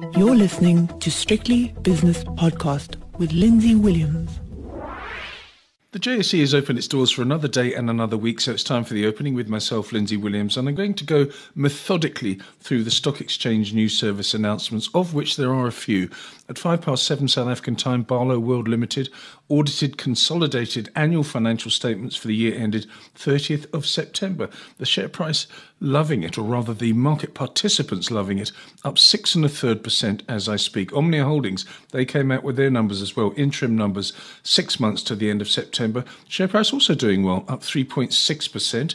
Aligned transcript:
You're 0.00 0.36
listening 0.36 0.86
to 1.00 1.10
Strictly 1.10 1.74
Business 1.82 2.22
Podcast 2.22 2.96
with 3.18 3.32
Lindsay 3.32 3.74
Williams. 3.74 4.38
The 5.90 5.98
JSE 5.98 6.40
has 6.40 6.54
opened 6.54 6.78
its 6.78 6.86
doors 6.86 7.10
for 7.10 7.22
another 7.22 7.48
day 7.48 7.74
and 7.74 7.88
another 7.88 8.16
week, 8.16 8.40
so 8.40 8.52
it's 8.52 8.62
time 8.62 8.84
for 8.84 8.94
the 8.94 9.06
opening 9.06 9.34
with 9.34 9.48
myself, 9.48 9.90
Lindsay 9.90 10.18
Williams, 10.18 10.56
and 10.56 10.68
I'm 10.68 10.74
going 10.74 10.94
to 10.94 11.04
go 11.04 11.26
methodically 11.54 12.38
through 12.60 12.84
the 12.84 12.90
Stock 12.90 13.20
Exchange 13.22 13.72
News 13.72 13.98
Service 13.98 14.34
announcements, 14.34 14.90
of 14.94 15.14
which 15.14 15.36
there 15.36 15.52
are 15.52 15.66
a 15.66 15.72
few. 15.72 16.10
At 16.48 16.58
five 16.58 16.82
past 16.82 17.04
seven 17.04 17.26
South 17.26 17.48
African 17.48 17.74
time, 17.74 18.04
Barloworld 18.04 18.68
Limited 18.68 19.08
audited 19.48 19.96
consolidated 19.96 20.90
annual 20.94 21.24
financial 21.24 21.70
statements 21.70 22.16
for 22.16 22.28
the 22.28 22.36
year 22.36 22.54
ended 22.54 22.86
30th 23.16 23.72
of 23.74 23.86
September. 23.86 24.50
The 24.76 24.86
share 24.86 25.08
price 25.08 25.46
loving 25.80 26.22
it, 26.22 26.36
or 26.38 26.42
rather 26.42 26.74
the 26.74 26.92
market 26.92 27.34
participants 27.34 28.10
loving 28.10 28.38
it, 28.38 28.52
up 28.84 28.98
six 28.98 29.34
and 29.34 29.44
a 29.44 29.48
third 29.48 29.82
percent 29.82 30.22
as 30.28 30.48
I 30.48 30.56
speak. 30.56 30.92
Omnia 30.92 31.24
Holdings, 31.24 31.64
they 31.90 32.04
came 32.04 32.30
out 32.30 32.42
with 32.42 32.56
their 32.56 32.70
numbers 32.70 33.02
as 33.02 33.16
well, 33.16 33.32
interim 33.36 33.76
numbers, 33.76 34.12
six 34.42 34.80
months 34.80 35.02
to 35.04 35.14
the 35.14 35.30
end 35.30 35.40
of 35.40 35.48
September. 35.48 36.04
Share 36.28 36.48
price 36.48 36.72
also 36.72 36.94
doing 36.94 37.22
well, 37.22 37.44
up 37.48 37.60
3.6 37.60 38.52
percent. 38.52 38.94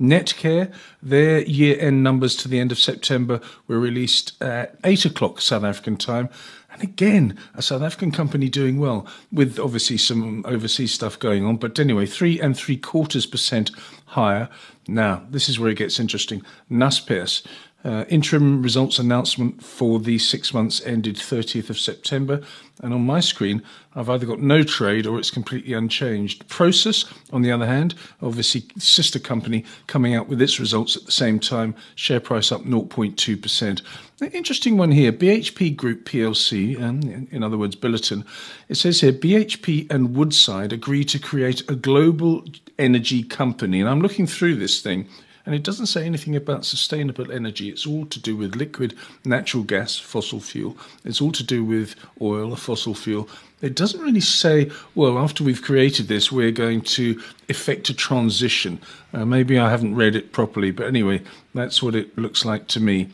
Netcare, 0.00 0.72
their 1.02 1.42
year 1.42 1.76
end 1.78 2.02
numbers 2.02 2.36
to 2.36 2.48
the 2.48 2.58
end 2.58 2.72
of 2.72 2.78
September 2.78 3.40
were 3.66 3.78
released 3.78 4.40
at 4.42 4.78
8 4.84 5.04
o'clock 5.06 5.40
South 5.40 5.64
African 5.64 5.96
time. 5.96 6.28
And 6.72 6.82
again, 6.82 7.38
a 7.54 7.60
South 7.60 7.82
African 7.82 8.12
company 8.12 8.48
doing 8.48 8.78
well, 8.78 9.06
with 9.30 9.58
obviously 9.58 9.98
some 9.98 10.42
overseas 10.46 10.94
stuff 10.94 11.18
going 11.18 11.44
on. 11.44 11.56
But 11.56 11.78
anyway, 11.78 12.06
three 12.06 12.40
and 12.40 12.56
three 12.56 12.78
quarters 12.78 13.26
percent 13.26 13.70
higher. 14.06 14.48
Now, 14.88 15.22
this 15.28 15.48
is 15.48 15.60
where 15.60 15.70
it 15.70 15.76
gets 15.76 16.00
interesting. 16.00 16.42
Naspers, 16.70 17.44
uh, 17.84 18.04
interim 18.08 18.62
results 18.62 18.98
announcement 18.98 19.62
for 19.62 19.98
the 19.98 20.18
six 20.18 20.54
months 20.54 20.80
ended 20.84 21.16
30th 21.16 21.68
of 21.68 21.78
September. 21.78 22.40
And 22.80 22.94
on 22.94 23.04
my 23.04 23.20
screen, 23.20 23.62
I've 23.94 24.08
either 24.08 24.26
got 24.26 24.40
no 24.40 24.62
trade 24.62 25.06
or 25.06 25.18
it's 25.18 25.30
completely 25.30 25.72
unchanged. 25.72 26.48
Prosus, 26.48 27.12
on 27.32 27.42
the 27.42 27.52
other 27.52 27.66
hand, 27.66 27.94
obviously 28.20 28.64
sister 28.78 29.18
company 29.18 29.64
coming 29.86 30.14
out 30.14 30.28
with 30.28 30.40
its 30.40 30.60
results 30.60 30.96
at 30.96 31.04
the 31.04 31.12
same 31.12 31.38
time, 31.38 31.74
share 31.94 32.20
price 32.20 32.52
up 32.52 32.62
0.2%. 32.62 33.82
An 34.20 34.30
interesting 34.30 34.76
one 34.76 34.92
here, 34.92 35.12
BHP 35.12 35.74
Group 35.74 36.04
PLC, 36.04 36.80
um, 36.80 37.28
in 37.30 37.42
other 37.42 37.58
words, 37.58 37.74
Billiton. 37.74 38.24
It 38.68 38.76
says 38.76 39.00
here 39.00 39.12
BHP 39.12 39.90
and 39.90 40.14
Woodside 40.14 40.72
agree 40.72 41.04
to 41.06 41.18
create 41.18 41.68
a 41.68 41.74
global 41.74 42.44
energy 42.78 43.24
company. 43.24 43.80
And 43.80 43.88
I'm 43.88 44.00
looking 44.00 44.28
through 44.28 44.56
this 44.56 44.80
thing 44.80 45.08
and 45.44 45.54
it 45.54 45.62
doesn't 45.62 45.86
say 45.86 46.04
anything 46.04 46.36
about 46.36 46.64
sustainable 46.64 47.30
energy. 47.32 47.68
It's 47.68 47.86
all 47.86 48.06
to 48.06 48.20
do 48.20 48.36
with 48.36 48.56
liquid 48.56 48.94
natural 49.24 49.62
gas, 49.62 49.98
fossil 49.98 50.40
fuel. 50.40 50.76
It's 51.04 51.20
all 51.20 51.32
to 51.32 51.42
do 51.44 51.64
with 51.64 51.96
oil, 52.20 52.52
a 52.52 52.56
fossil 52.56 52.94
fuel. 52.94 53.28
It 53.60 53.76
doesn't 53.76 54.00
really 54.00 54.20
say, 54.20 54.70
well, 54.94 55.18
after 55.18 55.44
we've 55.44 55.62
created 55.62 56.08
this, 56.08 56.32
we're 56.32 56.50
going 56.50 56.82
to 56.82 57.20
effect 57.48 57.88
a 57.90 57.94
transition. 57.94 58.80
Uh, 59.12 59.24
maybe 59.24 59.58
I 59.58 59.70
haven't 59.70 59.94
read 59.94 60.16
it 60.16 60.32
properly, 60.32 60.72
but 60.72 60.86
anyway, 60.86 61.22
that's 61.54 61.82
what 61.82 61.94
it 61.94 62.16
looks 62.18 62.44
like 62.44 62.66
to 62.68 62.80
me. 62.80 63.08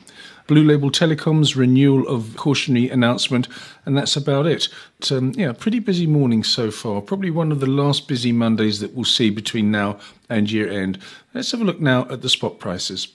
Blue 0.48 0.64
Label 0.64 0.90
Telecoms 0.90 1.54
renewal 1.56 2.08
of 2.08 2.34
cautionary 2.36 2.88
announcement, 2.88 3.48
and 3.84 3.96
that's 3.96 4.16
about 4.16 4.46
it. 4.46 4.68
But, 4.98 5.12
um, 5.12 5.32
yeah, 5.36 5.52
pretty 5.52 5.78
busy 5.78 6.06
morning 6.06 6.42
so 6.42 6.70
far. 6.70 7.02
Probably 7.02 7.30
one 7.30 7.52
of 7.52 7.60
the 7.60 7.66
last 7.66 8.08
busy 8.08 8.32
Mondays 8.32 8.80
that 8.80 8.94
we'll 8.94 9.04
see 9.04 9.28
between 9.28 9.70
now 9.70 9.98
and 10.30 10.50
year 10.50 10.68
end. 10.70 10.98
Let's 11.34 11.52
have 11.52 11.60
a 11.60 11.64
look 11.64 11.80
now 11.80 12.08
at 12.10 12.22
the 12.22 12.30
spot 12.30 12.58
prices. 12.58 13.08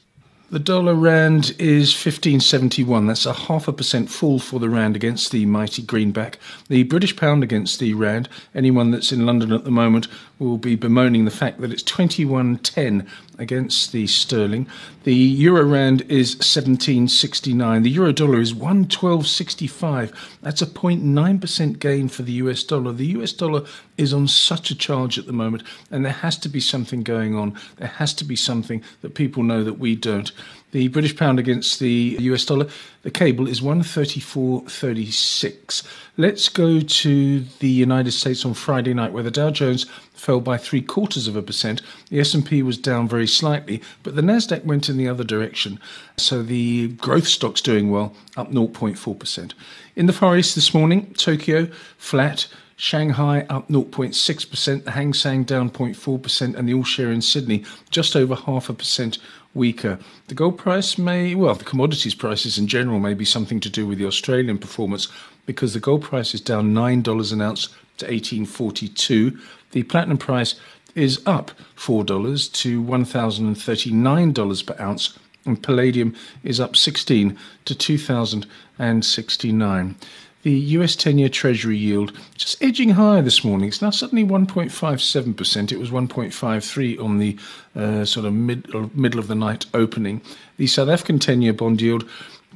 The 0.52 0.60
dollar 0.60 0.94
rand 0.94 1.56
is 1.58 1.96
1571. 1.96 3.08
That's 3.08 3.26
a 3.26 3.34
half 3.34 3.68
a 3.68 3.74
percent 3.74 4.12
fall 4.12 4.38
for 4.38 4.60
the 4.60 4.70
rand 4.70 4.96
against 4.96 5.32
the 5.32 5.48
mighty 5.48 5.82
greenback. 5.82 6.38
The 6.70 6.84
British 6.84 7.16
pound 7.16 7.42
against 7.42 7.80
the 7.80 7.96
rand. 7.96 8.30
Anyone 8.54 8.92
that's 8.92 9.12
in 9.12 9.26
London 9.26 9.52
at 9.52 9.64
the 9.64 9.72
moment 9.72 10.08
will 10.38 10.60
be 10.60 10.76
bemoaning 10.76 11.26
the 11.26 11.32
fact 11.32 11.62
that 11.62 11.72
it's 11.72 11.82
2110 11.82 13.08
against 13.38 13.92
the 13.92 14.08
sterling. 14.08 14.68
The 15.04 15.14
euro 15.14 15.64
rand 15.64 16.02
is 16.04 16.36
1769. 16.36 17.84
The 17.84 17.90
euro 17.90 18.12
dollar 18.12 18.40
is 18.40 18.54
112.65. 18.54 20.14
That's 20.42 20.62
a 20.62 20.68
0.9% 20.68 21.80
gain 21.80 22.10
for 22.10 22.24
the 22.24 22.34
US 22.34 22.64
dollar. 22.64 22.94
The 22.94 23.08
US 23.08 23.34
dollar 23.34 23.66
is 23.98 24.14
on 24.14 24.28
such 24.28 24.70
a 24.72 24.76
charge 24.76 25.18
at 25.18 25.26
the 25.26 25.34
moment, 25.34 25.64
and 25.92 26.06
there 26.06 26.12
has 26.12 26.38
to 26.40 26.50
be 26.50 26.60
something 26.60 27.04
going 27.04 27.36
on. 27.36 27.58
There 27.78 27.88
has 27.88 28.14
to 28.16 28.26
be 28.26 28.36
something 28.36 28.84
that 29.02 29.16
people 29.16 29.44
know 29.44 29.64
that 29.64 29.80
we 29.80 29.96
don't. 29.96 30.32
The 30.72 30.88
British 30.88 31.16
pound 31.16 31.38
against 31.38 31.80
the 31.80 32.18
US 32.20 32.46
dollar, 32.46 32.68
the 33.04 33.12
cable 33.12 33.48
is 33.48 33.62
134.36. 33.62 35.84
Let's 36.18 36.50
go 36.50 36.80
to 36.80 37.42
the 37.60 37.70
United 37.70 38.14
States 38.14 38.44
on 38.44 38.56
Friday 38.56 38.96
night 38.96 39.14
where 39.14 39.22
the 39.22 39.30
Dow 39.30 39.52
Jones 39.52 39.86
fell 40.24 40.40
by 40.40 40.58
three 40.58 40.82
quarters 40.82 41.28
of 41.28 41.36
a 41.36 41.42
percent. 41.42 41.82
The 42.10 42.22
S&P 42.22 42.64
was 42.64 42.78
down 42.78 43.10
very 43.10 43.28
slightly, 43.28 43.82
but 44.04 44.16
the 44.16 44.22
Nasdaq 44.22 44.64
went 44.64 44.88
in 44.88 44.96
the 44.96 45.08
other 45.08 45.26
direction. 45.26 45.82
So 46.16 46.42
the 46.42 46.88
growth 46.94 47.28
stocks 47.28 47.60
doing 47.60 47.92
well, 47.92 48.16
up 48.38 48.50
0.4%. 48.50 49.54
In 49.98 50.06
the 50.06 50.14
Far 50.14 50.38
East 50.38 50.56
this 50.56 50.74
morning, 50.74 51.14
Tokyo 51.16 51.68
flat, 51.98 52.48
Shanghai 52.78 53.46
up 53.50 53.68
0.6%, 53.68 54.86
the 54.86 54.92
Hang 54.92 55.14
Seng 55.14 55.44
down 55.44 55.70
0.4%, 55.70 56.56
and 56.56 56.70
the 56.70 56.74
All 56.74 56.86
Share 56.86 57.12
in 57.12 57.22
Sydney 57.22 57.66
just 57.90 58.16
over 58.16 58.36
half 58.36 58.70
a 58.70 58.74
percent 58.74 59.18
weaker. 59.54 60.00
The 60.30 60.36
gold 60.36 60.58
price 60.58 60.98
may, 60.98 61.36
well, 61.36 61.56
the 61.56 61.66
commodities 61.66 62.16
prices 62.16 62.58
in 62.58 62.68
general 62.68 63.00
may 63.00 63.14
be 63.14 63.26
something 63.26 63.60
to 63.60 63.70
do 63.70 63.86
with 63.86 63.98
the 63.98 64.08
Australian 64.08 64.58
performance 64.58 65.10
because 65.46 65.74
the 65.74 65.82
gold 65.82 66.02
price 66.02 66.34
is 66.34 66.40
down 66.42 66.74
$9 66.74 67.34
an 67.34 67.42
ounce 67.42 67.68
to 67.98 68.06
1842. 68.06 69.38
The 69.72 69.84
platinum 69.84 70.18
price 70.18 70.56
is 70.96 71.22
up 71.26 71.52
$4 71.76 72.52
to 72.54 72.84
$1,039 72.84 74.66
per 74.66 74.76
ounce 74.80 75.20
and 75.46 75.62
palladium 75.62 76.16
is 76.44 76.60
up 76.60 76.76
16 76.76 77.38
to 77.66 77.76
2069. 77.76 79.96
The 80.44 80.52
US 80.52 80.96
10 80.98 81.18
year 81.18 81.30
Treasury 81.30 81.78
yield 81.78 82.12
just 82.36 82.62
edging 82.62 82.90
higher 82.92 83.22
this 83.22 83.46
morning. 83.46 83.70
It's 83.70 83.82
now 83.82 83.92
suddenly 83.92 84.26
1.57%. 84.26 85.72
It 85.72 85.80
was 85.80 85.90
1.53 85.90 87.02
on 87.02 87.20
the 87.20 87.38
uh, 87.76 88.04
sort 88.04 88.26
of 88.26 88.34
mid, 88.34 88.68
middle 88.94 89.22
of 89.22 89.28
the 89.28 89.36
night 89.36 89.66
opening. 89.74 90.22
The 90.58 90.68
South 90.68 90.90
African 90.90 91.20
10 91.20 91.42
year 91.42 91.54
bond 91.54 91.82
yield 91.82 92.10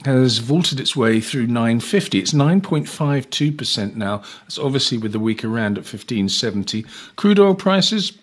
has 0.06 0.38
vaulted 0.40 0.80
its 0.80 0.96
way 0.96 1.20
through 1.20 1.48
950. 1.48 2.20
It's 2.20 2.34
9.52% 2.34 3.96
now. 3.96 4.24
That's 4.42 4.60
obviously 4.60 4.98
with 4.98 5.12
the 5.12 5.20
weaker 5.20 5.48
rand 5.48 5.78
at 5.78 5.84
1570. 5.84 6.86
Crude 7.16 7.40
oil 7.40 7.56
prices 7.56 8.18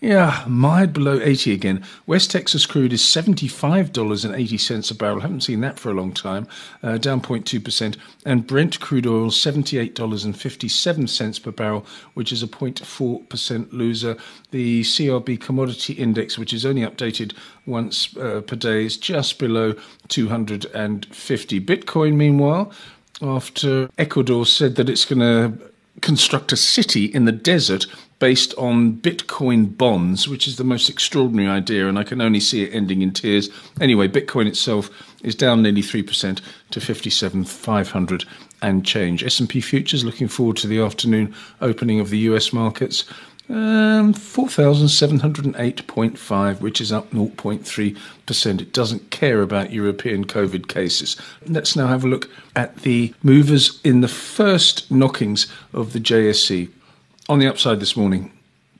yeah, 0.00 0.44
mired 0.48 0.94
below 0.94 1.20
80 1.20 1.52
again. 1.52 1.84
West 2.06 2.30
Texas 2.30 2.64
crude 2.64 2.94
is 2.94 3.02
$75.80 3.02 4.90
a 4.90 4.94
barrel. 4.94 5.20
Haven't 5.20 5.42
seen 5.42 5.60
that 5.60 5.78
for 5.78 5.90
a 5.90 5.94
long 5.94 6.14
time, 6.14 6.48
uh, 6.82 6.96
down 6.96 7.20
0.2%. 7.20 7.98
And 8.24 8.46
Brent 8.46 8.80
crude 8.80 9.06
oil, 9.06 9.28
$78.57 9.28 11.42
per 11.42 11.50
barrel, 11.50 11.84
which 12.14 12.32
is 12.32 12.42
a 12.42 12.48
0.4% 12.48 13.72
loser. 13.72 14.16
The 14.52 14.80
CRB 14.82 15.38
commodity 15.38 15.92
index, 15.92 16.38
which 16.38 16.54
is 16.54 16.64
only 16.64 16.80
updated 16.80 17.34
once 17.66 18.16
uh, 18.16 18.40
per 18.40 18.56
day, 18.56 18.86
is 18.86 18.96
just 18.96 19.38
below 19.38 19.74
250. 20.08 21.60
Bitcoin, 21.60 22.14
meanwhile, 22.14 22.72
after 23.20 23.90
Ecuador 23.98 24.46
said 24.46 24.76
that 24.76 24.88
it's 24.88 25.04
going 25.04 25.20
to 25.20 25.69
construct 26.00 26.52
a 26.52 26.56
city 26.56 27.04
in 27.04 27.24
the 27.24 27.32
desert 27.32 27.86
based 28.18 28.54
on 28.58 28.96
Bitcoin 28.98 29.76
bonds, 29.76 30.28
which 30.28 30.46
is 30.46 30.56
the 30.56 30.64
most 30.64 30.88
extraordinary 30.90 31.48
idea, 31.48 31.88
and 31.88 31.98
I 31.98 32.04
can 32.04 32.20
only 32.20 32.40
see 32.40 32.62
it 32.62 32.74
ending 32.74 33.02
in 33.02 33.12
tears. 33.12 33.48
Anyway, 33.80 34.08
Bitcoin 34.08 34.46
itself 34.46 34.90
is 35.22 35.34
down 35.34 35.62
nearly 35.62 35.82
3% 35.82 36.40
to 36.70 36.80
57,500 36.80 38.24
and 38.62 38.84
change. 38.84 39.24
S&P 39.24 39.60
futures 39.60 40.04
looking 40.04 40.28
forward 40.28 40.56
to 40.58 40.66
the 40.66 40.80
afternoon 40.80 41.34
opening 41.60 41.98
of 41.98 42.10
the 42.10 42.18
US 42.18 42.52
markets. 42.52 43.04
Um, 43.50 44.14
4,708.5, 44.14 46.60
which 46.60 46.80
is 46.80 46.92
up 46.92 47.10
0.3%. 47.10 48.60
It 48.60 48.72
doesn't 48.72 49.10
care 49.10 49.42
about 49.42 49.72
European 49.72 50.24
COVID 50.24 50.68
cases. 50.68 51.16
Let's 51.44 51.74
now 51.74 51.88
have 51.88 52.04
a 52.04 52.08
look 52.08 52.30
at 52.54 52.76
the 52.82 53.12
movers 53.24 53.80
in 53.82 54.02
the 54.02 54.08
first 54.08 54.88
knockings 54.88 55.52
of 55.72 55.92
the 55.92 55.98
JSE. 55.98 56.68
On 57.28 57.40
the 57.40 57.48
upside 57.48 57.80
this 57.80 57.96
morning, 57.96 58.30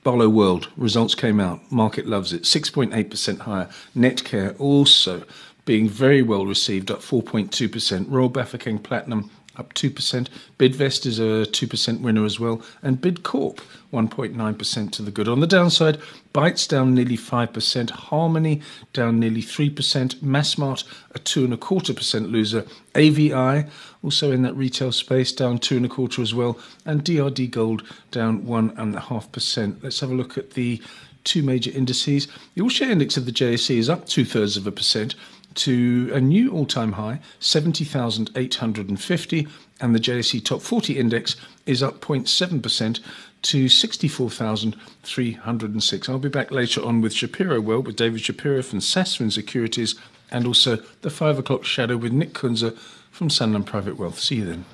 Barloworld 0.04 0.68
results 0.76 1.16
came 1.16 1.40
out. 1.40 1.60
Market 1.72 2.06
loves 2.06 2.32
it. 2.32 2.44
6.8% 2.44 3.40
higher. 3.40 3.68
Netcare 3.96 4.54
also 4.60 5.24
being 5.64 5.88
very 5.88 6.22
well 6.22 6.46
received, 6.46 6.92
up 6.92 7.00
4.2%. 7.00 8.06
Royal 8.08 8.30
Bafokeng 8.30 8.80
Platinum 8.80 9.32
up 9.56 9.74
2%. 9.74 10.28
Bidvest 10.58 11.06
is 11.06 11.18
a 11.18 11.46
2% 11.50 12.00
winner 12.00 12.24
as 12.24 12.40
well. 12.40 12.62
And 12.82 13.00
Bidcorp, 13.00 13.58
1.9% 13.92 14.92
to 14.92 15.02
the 15.02 15.10
good. 15.10 15.28
On 15.28 15.40
the 15.40 15.46
downside, 15.46 15.98
Bytes 16.32 16.68
down 16.68 16.94
nearly 16.94 17.16
5%. 17.16 17.90
Harmony 17.90 18.62
down 18.92 19.18
nearly 19.18 19.42
3%. 19.42 20.16
Massmart, 20.16 20.84
a 21.14 21.18
2.25% 21.18 22.30
loser. 22.30 22.64
AVI, 22.94 23.68
also 24.02 24.30
in 24.30 24.42
that 24.42 24.54
retail 24.54 24.92
space, 24.92 25.32
down 25.32 25.58
2.25 25.58 26.22
as 26.22 26.34
well. 26.34 26.58
And 26.86 27.04
DRD 27.04 27.50
Gold 27.50 27.82
down 28.10 28.42
1.5%. 28.42 29.82
Let's 29.82 30.00
have 30.00 30.10
a 30.10 30.14
look 30.14 30.38
at 30.38 30.52
the 30.52 30.80
two 31.24 31.42
major 31.42 31.70
indices. 31.70 32.28
The 32.54 32.62
all 32.62 32.68
share 32.68 32.90
index 32.90 33.16
of 33.16 33.26
the 33.26 33.32
JSE 33.32 33.76
is 33.76 33.90
up 33.90 34.06
two 34.06 34.24
thirds 34.24 34.56
of 34.56 34.66
a 34.66 34.72
percent 34.72 35.14
to 35.54 36.10
a 36.12 36.20
new 36.20 36.52
all 36.52 36.66
time 36.66 36.92
high, 36.92 37.20
70,850, 37.40 39.48
and 39.80 39.94
the 39.94 40.00
JSE 40.00 40.44
Top 40.44 40.60
40 40.62 40.98
index 40.98 41.36
is 41.66 41.82
up 41.82 42.00
0.7% 42.00 43.00
to 43.42 43.68
64,306. 43.68 46.08
I'll 46.08 46.18
be 46.18 46.28
back 46.28 46.50
later 46.50 46.84
on 46.84 47.00
with 47.00 47.14
Shapiro 47.14 47.60
World 47.60 47.86
with 47.86 47.94
David 47.96 48.20
Shapiro 48.20 48.62
from 48.62 48.80
Sasfin 48.80 49.32
Securities 49.32 49.94
and 50.30 50.46
also 50.46 50.76
the 51.02 51.10
5 51.10 51.38
o'clock 51.38 51.64
shadow 51.64 51.96
with 51.96 52.12
Nick 52.12 52.34
Kunze 52.34 52.76
from 53.10 53.28
Sanlam 53.28 53.66
Private 53.66 53.98
Wealth. 53.98 54.20
See 54.20 54.36
you 54.36 54.44
then. 54.44 54.64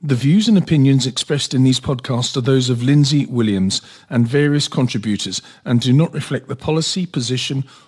The 0.00 0.14
views 0.14 0.46
and 0.46 0.56
opinions 0.56 1.08
expressed 1.08 1.54
in 1.54 1.64
these 1.64 1.80
podcasts 1.80 2.36
are 2.36 2.40
those 2.40 2.70
of 2.70 2.84
Lindsay 2.84 3.26
Williams 3.26 3.82
and 4.08 4.28
various 4.28 4.68
contributors 4.68 5.42
and 5.64 5.80
do 5.80 5.92
not 5.92 6.14
reflect 6.14 6.46
the 6.46 6.54
policy, 6.54 7.04
position, 7.04 7.64